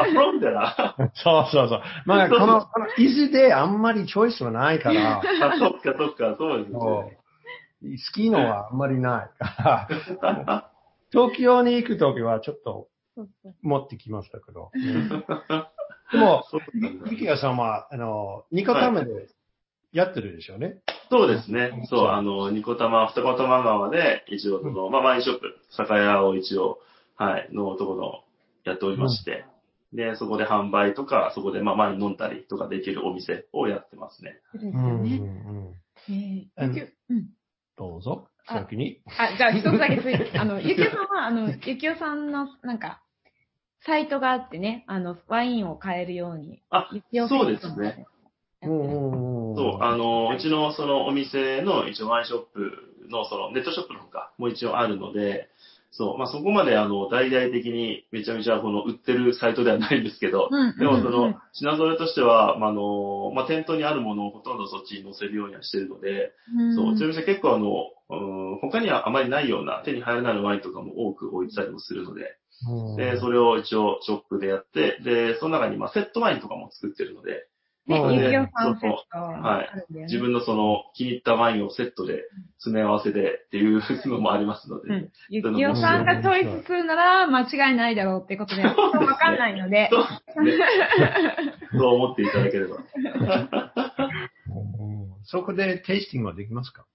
[0.06, 1.82] フロンテラ そうそうそう。
[2.06, 5.22] まあ、この、この伊豆であんまりチョイスはないから、あ、
[5.58, 7.18] そっかそっか、そうですそね。
[7.82, 9.90] う好きのはあんまりないか
[10.22, 10.72] ら、
[11.12, 12.90] 東京に行くときはちょっと
[13.64, 14.72] 持ってきましたけど。
[16.12, 19.28] でも、そうなんだゆきやさんは、あの、ニコタマで
[19.92, 20.78] やってるでしょうね。
[21.10, 21.86] そうですね。
[21.90, 26.80] そう、あの、ニコタマ、二子玉川で、一応その、まあ、ワインショップ、酒屋を一応、
[27.16, 28.24] はい、のところ
[28.64, 29.46] やっておりまして、
[29.94, 34.40] で、そこで販売とか、そこで、まあ、ワイン飲んだりとかできるお店をやってますね。
[34.52, 35.18] そうですようんうんね。
[35.18, 37.24] うんえうんー。
[37.78, 39.02] どうぞ、あ先に。
[39.18, 43.02] あ、じゃあ一つだけつい、あの、ゆきおさんは、あの、ゆきおさんの、なんか、
[43.86, 46.62] サイトがあってね、あの、ワインを買えるように。
[46.70, 46.90] あ
[47.28, 48.06] そうですね。
[48.66, 52.72] そう、あの、うちのそのお店の一応ワインショップ
[53.10, 55.50] のそのネットショップのほかも一応あるので、
[55.98, 66.34] そう、まあそこまであの、大々的にめちゃめちゃこの売ってるサイトではないんですけど、うんでもその、品揃えとしては、まああの、まあ店頭にあるものをほとんどそっちに載せるようにはしてるので、
[66.76, 72.38] そう、うちの店結構あの、うん他にはあまりないような手に入らないワインとかも多く置いてたりもするので、
[72.70, 72.96] うん。
[72.98, 77.48] で、それを一応ショップでやって、で、その中にまあセットワインとかも作ってるので、
[77.88, 79.94] ね、うんゆきおさんセットはい。
[80.04, 82.24] 自分のその気に入ったワインをセットで
[82.58, 85.12] 詰め合わせでっていうのもありますので、うん。
[85.30, 89.90] ゆきおさんがチョイスするなら間違いないだろうってことで、わかんないので。
[89.92, 89.98] そ
[90.42, 90.58] うね。
[91.72, 92.78] そう思っていただければ。
[92.78, 92.86] うん
[95.28, 96.86] そこでテイスティングはできますか？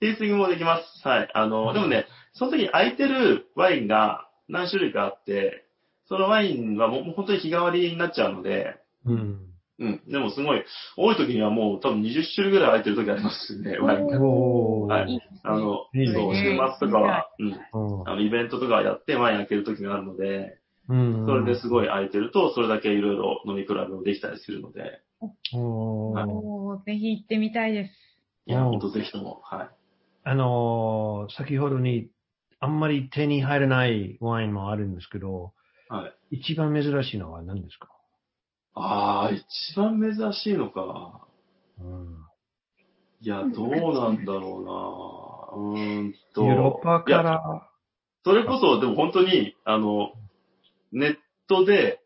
[0.00, 1.06] テイスティングもできます。
[1.06, 1.30] はい。
[1.32, 5.64] あの、でもね、その時に空いてるワインが何種類かあって、
[6.08, 9.47] そのワインはもうもう本当に日替わりになっちゃうので、うん。
[9.80, 10.02] うん。
[10.10, 10.64] でもすごい、
[10.96, 14.20] 多い時にはもう多分20種類ぐらい空いてる時ありますしね、ワインが。
[14.20, 14.92] おー。
[14.92, 17.46] はいあの、いいねそう、週末とかは、うん。
[17.48, 21.26] うんあの、イベントとかやってワイン開ける時があるので、うん。
[21.26, 25.00] それですごい空いてると、それだけいろいろ飲み比べもできたりするので、
[25.54, 27.90] おーおーぜひ行ってみたいです。
[28.46, 29.68] いや、うんほんとぜひとも、はい。
[30.24, 32.08] あのー先ほどに、
[32.60, 35.52] あんまり手に入らないワインもあるんですけど、
[35.88, 36.36] はい。
[36.38, 37.88] 一番珍しいのは何ですか？
[38.78, 41.26] ああ、一番珍しいのか。
[41.80, 42.28] うん
[43.20, 45.74] いや、どうなんだろうな。
[45.74, 46.44] うーんと。
[46.44, 47.68] ヨーロッパかいやら、
[48.24, 50.12] それこそ、でも本当に、あの、
[50.92, 51.16] ネッ
[51.48, 52.00] トで、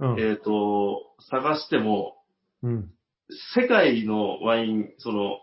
[0.00, 2.16] うんえっ、と、探しても、
[2.62, 2.90] うん。
[3.54, 5.38] 世界のワイン、その、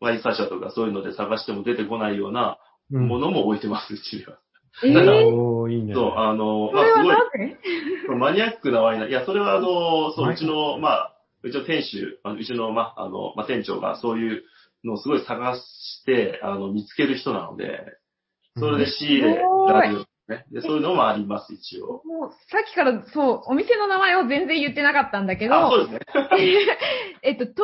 [0.00, 2.58] ワインサ社とかそういうので探しても出てこないような
[2.90, 4.38] うんものも置いてます、うちには。
[4.84, 5.94] えだかおー、いいね。
[5.94, 14.42] そう、あの、まあすごいマニアックなワインな、いや、それはあの、そう、はいうちの、まあ、うちの店主、あのうちの、まあ、あの、まあ、店長がそういう
[14.84, 17.98] のをすごい探して、あの、見つける人なので、
[18.56, 19.42] それで仕入れ
[20.28, 20.46] ね。
[20.50, 22.02] で、そういうのもあります、一応。
[22.04, 26.00] もう、さっきから、そう、お店の名前を全然言ってなかったんだけど、あ、そうですね。
[27.22, 27.56] えっと、東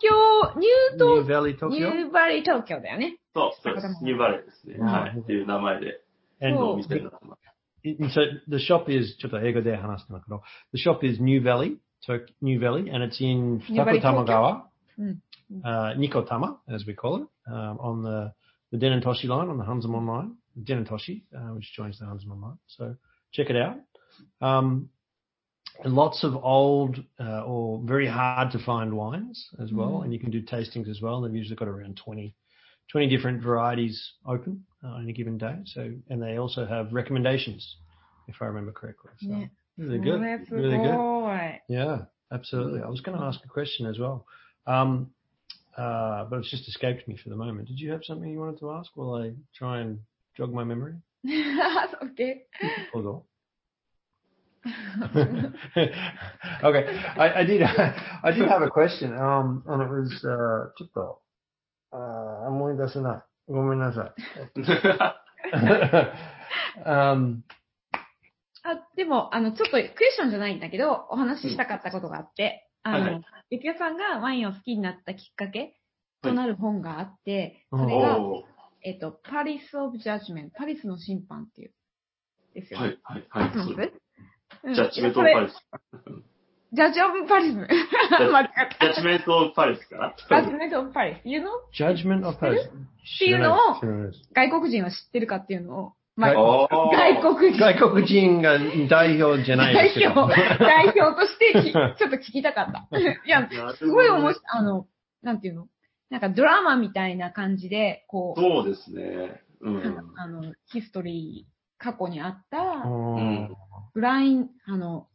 [0.00, 3.18] 京、ニューニュート、バリー東ニ京ューバリー東京だよね。
[3.34, 4.04] そう、そうです。
[4.04, 4.76] ニューバレーですね。
[4.78, 5.18] うんはい。
[5.18, 6.00] っていう名前で、
[6.40, 7.42] And お店になってます。
[7.84, 10.42] So the shop is ちょっと英語で話してんだけど、
[10.74, 14.62] the shop is New Valley, so New Valley, and it's in New Valley, Futakotamagawa,
[14.98, 15.22] うん。
[15.64, 18.32] uh, Nikotama, as we call it, um, on the
[18.72, 22.58] the Denentoshi line, on the Hansamon line, Denentoshi, uh, which joins the Hansamon line.
[22.66, 22.96] So
[23.32, 23.76] check it out.
[24.40, 24.88] Um,
[25.84, 30.04] and lots of old uh, or very hard to find wines as well, Mm.
[30.04, 31.20] and you can do tastings as well.
[31.20, 32.34] They've usually got around 20,
[32.90, 35.56] 20 different varieties open uh, Uh, on a given day.
[35.64, 37.76] So, and they also have recommendations,
[38.28, 39.10] if I remember correctly.
[39.22, 39.46] So yeah.
[39.78, 40.94] really good, really good.
[41.70, 42.82] Yeah, absolutely.
[42.82, 44.26] I was going to ask a question as well,
[44.66, 45.08] um,
[45.78, 47.68] uh, but it's just escaped me for the moment.
[47.68, 49.98] Did you have something you wanted to ask while I try and
[50.36, 50.96] jog my memory?
[51.26, 52.42] okay.
[52.92, 53.22] Hold on.
[56.64, 57.62] okay, I, I, did.
[58.24, 62.84] I did have a question, um, and it was uh, uh, I'm willing to
[63.48, 64.14] ごめんなさい。
[66.84, 67.42] um,
[68.62, 75.76] あ、でも、あの、ちょっとクエスチョンじゃないんだけど、お話ししたかったことがあって、あはいはの、ゆきやさんがワインを好きになったきっかけ
[76.22, 77.84] となる本があって、はい。
[77.84, 78.18] それが、
[78.82, 81.72] えっと、パリス・オブ・ジャッジメント、パリスの審判っていう、
[82.54, 82.96] ですよね。
[83.02, 83.52] はい、はい、はい。
[84.74, 85.22] ジャッジメント
[86.76, 87.54] いやそれオブパリス。
[87.54, 87.72] ジャッジ・オブ・
[88.06, 88.30] パリス。
[88.30, 90.16] 間違っジャッジメントオブパリスかなた。
[90.28, 91.26] ジャッジメント・オブ・パリス。
[91.26, 91.46] You know?
[91.56, 93.58] っていうのを
[94.34, 97.58] 外国人は知ってるかっていうのを、まあ、外国人。
[97.58, 98.58] 外国人が
[98.90, 100.00] 代表じゃないです。
[100.00, 102.86] 代表、代表としてきちょっと聞きたかった。
[103.00, 104.86] いや、すごい面白い、あの、
[105.22, 105.68] なんていうの？
[106.10, 109.40] なんかドラマみたいな感じで、こう、そうですね。
[109.62, 110.12] うん。
[110.16, 113.56] あの、ヒストリー、過去にあった、うん
[113.94, 115.08] ブライン、あの、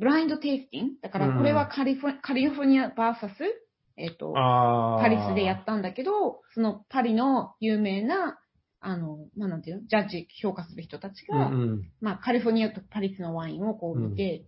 [0.00, 0.92] ブラインドテイスティング。
[1.02, 3.34] だからこれはカリフォ,、カリフォルニアバーサス、
[3.98, 4.98] えっ、ー。
[4.98, 8.38] パリスでやったんだけど、そのパリの有名な、
[8.80, 11.82] あの、まあ、なんていうの、ジャッジ評価する人たちうんが、うん。
[12.00, 14.46] まあ、カリフォルニアとパリスのワインをこう見て、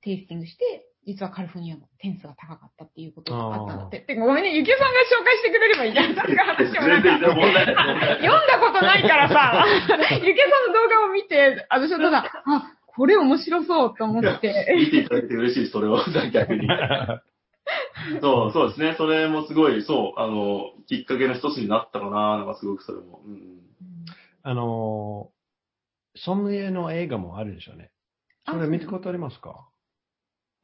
[0.00, 4.00] テイスティングして、実はカリフォルニアの点数が高かったっていうことがあったんだって。
[4.00, 6.16] てかごめんね、ゆきおさんが紹介してくれればいいじゃん。
[6.16, 9.64] 私が話してもなんか 読んだことないからさ、
[10.24, 14.74] ゆきおさんの動画を見て、私はただ、 あ、これ面白そうと思って。
[14.76, 15.98] 見ていただいて嬉しい、それを、
[16.32, 16.68] 逆に。
[18.20, 18.94] そう、そうですね。
[18.96, 23.22] それもすごい、そう、あの、きっかけの一つになったかな、なんかすごくそれも。
[23.24, 23.60] うん、
[24.42, 27.90] あのー、ソムリエの映画もあるでしょうね。
[28.46, 29.68] それ見たことありますか？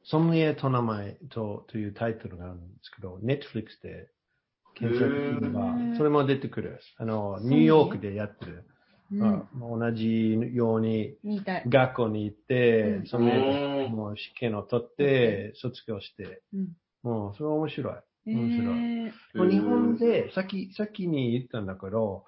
[0.03, 4.09] ソムリエと名前とというタイトルがあるんですけど、ネットフリックスで
[4.75, 6.79] 検索すればそれも出てくる。
[6.97, 8.65] あの、ニューヨークでやってる。
[9.11, 9.19] うん。
[9.19, 9.47] ま
[9.87, 11.15] あ同じように。
[11.69, 13.07] 学校に行ってう、ん。
[13.07, 13.25] その
[13.85, 13.91] うん。
[13.91, 16.67] もう試験を取って、卒業して、うん。
[17.03, 18.33] もうそれは面白い。
[18.35, 18.77] 面白い。
[18.77, 22.25] えーもう日本で、さっき、さっきに言ったんだけど、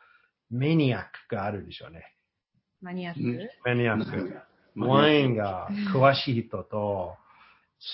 [0.49, 2.15] メニアックがあるでしょうね。
[2.81, 3.37] マニアック、うん。
[3.65, 4.41] メニアック。
[4.77, 7.15] ワインが詳しい人と、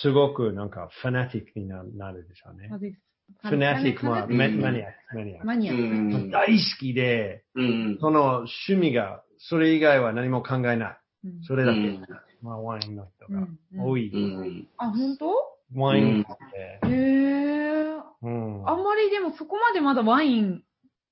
[0.02, 2.70] すごくなんかファナティックにななるでしょうね。
[2.72, 2.78] あ。
[2.78, 3.00] です
[3.42, 5.46] ファナティックはうんメマニアック、マニアック。
[5.46, 6.18] マニアうック。
[6.18, 6.32] ん。
[6.32, 7.98] 大好きで、うん。
[8.00, 10.98] その趣味が、それ以外は何も考えない。
[11.26, 11.80] うんそれだけ。
[11.80, 12.08] うん
[12.42, 13.48] まあ、ワインの人が
[13.84, 14.12] 多い。
[14.14, 14.68] うん。
[14.78, 15.32] あ、本当？
[15.74, 17.96] ワインって、へえ。
[18.22, 18.70] うん。
[18.70, 20.62] あんまりでもそこまでまだワイン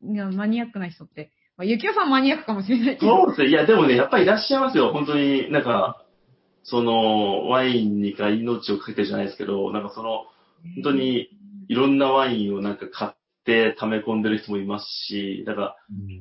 [0.03, 3.25] がマニアックな人って、まあ、ゆきおさんマニアックかもしれないけど。
[3.25, 3.47] そうですね。
[3.49, 4.91] いや、でもね、やっぱりいらっしゃいますよ。
[4.93, 6.05] 本当になんか、
[6.61, 10.25] その、ワインにか命をかけてじゃないですけど、なんかその、
[10.75, 11.29] 本当に
[11.67, 13.11] いろんなワインをなんか買っ
[13.45, 15.75] て溜め込んでる人もいますし、だから、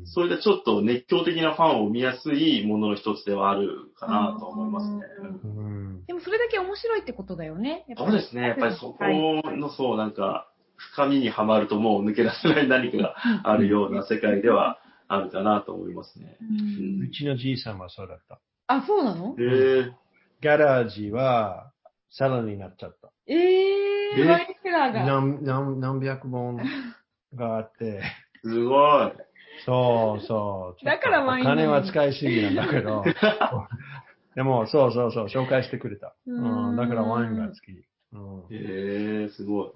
[0.05, 5.02] そういったちょっと熱狂的なファンを見やすいものの一つではあるかなと思いますね。
[5.44, 7.85] うんでもそれだけ面白いってことだよね。
[7.88, 8.48] やっぱりそうですね。
[8.48, 16.37] やっぱりそこの、そう、なんか、深みにはまるともう抜け出せない何かがあるような世界ではあるかなと思いますね。
[17.05, 18.40] うちのじいさんはそうだった。
[18.66, 19.37] あ、そうなの？
[19.38, 19.92] へえ
[20.42, 21.70] ガラージは
[22.11, 23.12] サラになっちゃった。
[23.28, 23.71] ええー、
[25.05, 26.61] 何何何百本
[27.35, 28.03] があって、
[28.42, 29.12] すごい。
[29.64, 30.85] そうそう。
[30.85, 33.05] だからワインお金は使いすぎなんだけど、
[34.35, 36.14] でもそうそうそう、紹介してくれた。
[36.27, 37.72] うんうん、だからワインが好き。
[38.12, 39.70] うんへえすごい。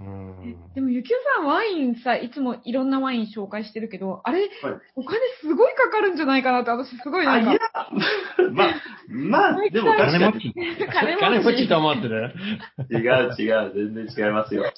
[0.00, 0.56] うん。
[0.74, 4.50] でも、ゆきおさんワインさ、いつもいろんなワイン紹介してるけど、あれ、はい。
[4.96, 7.90] お金すごいかかるんじゃないかなって、私すごいあ、ないんやか、、
[8.52, 8.74] まあ、
[9.08, 10.32] まあ、 でも確かに。
[10.32, 10.54] 金持ち。
[10.54, 12.34] 金持ち金持ちと思ってる
[12.90, 14.72] 違う違う、全然違いますよ。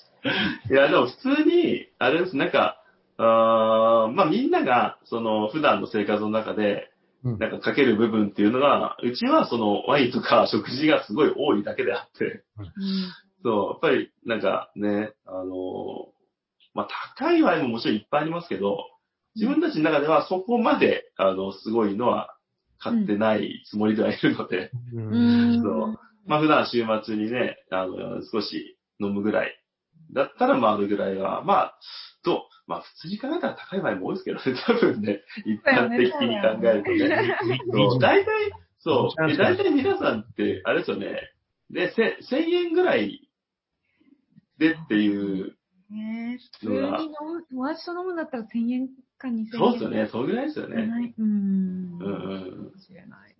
[0.70, 2.78] いや、でも普通に、あれです、なんか、
[3.18, 6.90] あーまあみんなが、その、普段の生活の中で、
[7.24, 7.38] うん。
[7.38, 12.42] なんかかける部分っていうのが、うちはその、ワインとか食事がすごい多いだけであって、
[13.42, 16.12] そう、やっぱり、なんかね、あの、
[16.74, 18.78] まあ高いワインももちろんいっぱいありますけど、
[19.34, 22.36] 自分たちの中ではそこまで、あの、すごいのは
[22.78, 25.62] 買ってないつもりではいるので、ううんん。
[25.62, 29.58] そうまあ普段週末にね、あの、少し飲むぐらい。
[30.12, 31.78] だったらまああるぐらいは、まあ、
[32.22, 37.36] と、まあ普通に考えたら高い場合も多いですけどね、多分ね、一般的に考えるとね。
[37.72, 41.32] そう、大体、そう、で大体皆さんって、あれですよね、
[41.70, 43.28] で、せ1000円ぐらい
[44.62, 45.56] でっていう、
[45.90, 49.48] ねえ、普通に飲む、友達と飲むんだったら1000円か2000円。
[49.50, 51.14] そうですよね、そのぐらいですよね。
[51.18, 51.98] うん。
[51.98, 52.08] うんかう
[52.68, 53.36] んもしれない。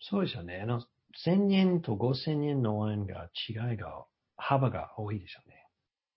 [0.00, 0.60] そうですよね。
[0.60, 0.82] あの、
[1.24, 4.04] 1000円と5000円のワインが違いが、
[4.36, 5.66] 幅が多いですよね。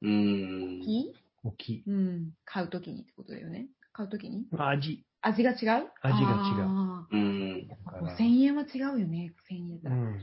[0.02, 0.82] うん。
[0.84, 1.84] いい大きい。
[1.86, 2.32] うん。
[2.46, 3.68] 買うときにってことだよね。
[3.94, 4.48] 買うときに？
[4.58, 5.06] 味。
[5.22, 5.58] 味が違う？
[5.58, 7.68] 味が違うあうん。
[7.68, 9.92] だかーら5000円は違うよね、1000円だ。
[9.92, 10.20] うん。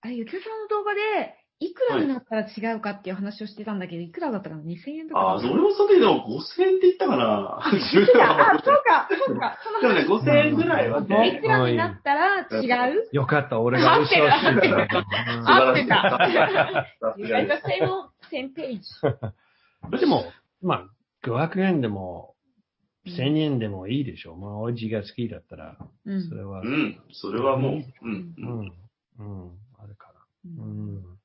[0.00, 5.20] あれ、ゆきおさんの動画で、いくらになったら違うかっていう話をしてたんだけど、いくらだったかな ?2000 円とか。
[5.20, 7.60] ああ、それもそれでも5000円って言ったかな？
[7.70, 9.58] そうか、そうか。
[9.80, 13.08] でもね、5000円ぐらいはいねく、らになったら違う？
[13.12, 14.86] よかった、俺が嘘をし てた。
[14.86, 15.88] 素晴らしい。
[15.88, 18.54] さす You が guys で are same, same
[19.90, 19.98] page.
[19.98, 20.88] でも、まあ、
[21.26, 22.34] 500円でも、
[23.06, 24.36] 1000円でもいいでしょう。
[24.38, 26.68] まあ、おじが好きだったら、うんそれはす。
[26.68, 26.70] う。
[26.70, 28.46] ん、それはもう、うんう。
[28.46, 28.72] ん。
[29.18, 29.58] うん。
[29.82, 30.14] あるから。
[30.46, 31.17] ううんん。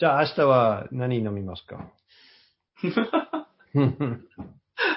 [0.00, 1.90] じゃあ、明日は何飲みますか？
[3.74, 4.24] うん。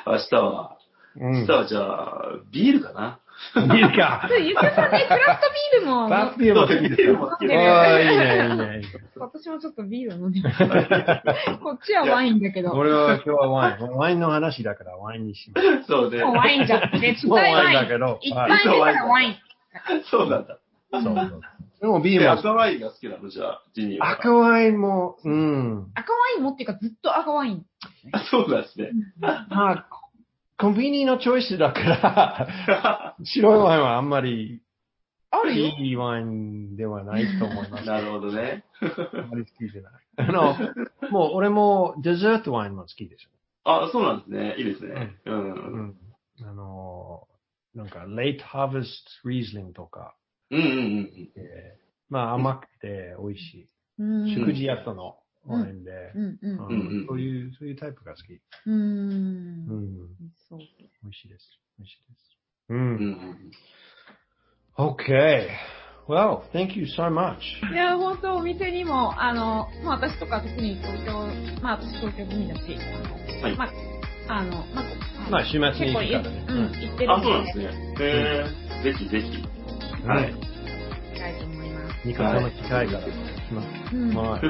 [0.08, 0.78] 明日は、
[1.18, 2.22] 明日はじゃあ、
[2.54, 3.20] ビールかな。
[3.56, 4.30] ビールか。
[4.40, 6.06] ゆきおさんね、クラフトビールも。
[6.08, 7.04] クラフトビールも好きですよ。
[7.04, 8.82] ビールも好きああ、いいね、いいね。
[9.18, 10.58] 私もちょっとビール飲んでます。
[11.60, 12.70] こっちはワインだけど。
[12.70, 13.88] も俺は今日はワイン。
[13.98, 15.84] ワインの話だからワインにします。
[15.84, 16.20] そうね。
[16.20, 17.00] うワインじゃん。
[17.00, 17.66] 絶もう対ワイン。
[17.66, 18.20] ワインだけど。
[18.22, 19.36] 一はい杯目からワイン。
[20.10, 20.58] そうなんだ。
[20.92, 21.42] そうそう。
[21.84, 24.12] でもビーで、ルも赤ワインが好きなのじゃあ、ジニーは。
[24.12, 25.92] 赤ワインも、うん。
[25.96, 27.66] 赤ワインもっていうかずっと赤ワイン。
[28.14, 28.92] あそうなんですね。
[29.20, 29.90] まあ、
[30.58, 34.62] コンビニのチョイスだから、 白いワインはあんまり
[35.30, 35.66] あるよ。
[35.78, 37.84] いいワインではないと思います。
[37.86, 38.64] なるほどね。
[38.80, 39.94] あんまり好きじゃない。
[40.16, 40.56] あの、
[41.10, 43.30] もう俺もデザートワインも好きですよ。
[43.66, 44.56] あ、そうなんですね。
[44.58, 45.18] いいですね。
[45.26, 45.32] う。
[45.34, 45.96] うんん。
[46.44, 47.28] あの、
[47.76, 50.16] なんか、レイトハーベストリーズリングとか、
[50.56, 51.32] うんうんうん。
[51.36, 53.68] えーまあ甘くて美味しい。
[54.00, 54.36] うん。
[54.36, 58.34] 食事後のワインで、うんうんうんうんうんそういう、そういうタイプが好き。
[58.34, 58.42] う。
[58.68, 60.08] うんん。
[60.48, 60.60] そう。
[60.60, 61.60] 美味しいです。
[61.80, 62.38] 美味しいです。
[62.70, 62.74] う。
[62.74, 63.52] うんん
[64.76, 65.50] Okay.
[66.08, 67.38] Well, thank you so much.
[67.72, 71.28] いや、本当お店にも、あの、まあ私とか特に東京、
[71.62, 77.66] まあ私東京組だし、あのはいまあ、あの、まあ、まあ週末に行くからねうん、行ってるあ、そうなんですね。
[78.00, 78.06] へ
[78.82, 79.63] え、ぜひぜひ。
[80.08, 80.32] はい。
[80.32, 80.40] うん。
[80.40, 80.46] 行
[81.14, 82.08] きたいと思います。
[82.08, 83.08] ニコさんの機会から来
[83.54, 83.96] ます。
[83.96, 84.16] うん。
[84.16, 84.42] はい。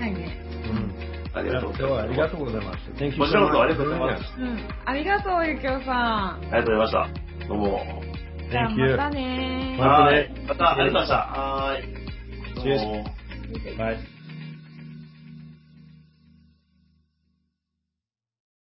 [0.00, 0.44] はいね。
[0.70, 1.38] うん。
[1.38, 1.86] ありがとうございます。
[1.86, 2.92] 今日はありがとうございました。
[2.92, 3.60] Thank you こちらこそ much.
[3.60, 4.40] ありがとうございます。
[4.40, 4.68] うん。
[4.84, 5.84] ありがとう、ゆきおさん。
[5.84, 7.46] ありがとうございました。
[7.48, 8.02] どうも。
[8.50, 8.96] じゃあ Thank you.
[8.96, 11.14] またねまたねはいまた、ありがとうございました。
[11.14, 12.06] はーい。
[12.64, 13.04] Cheers どうも
[13.76, 14.15] Bye.